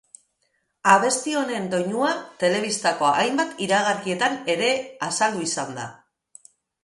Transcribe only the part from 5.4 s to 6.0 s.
izan da.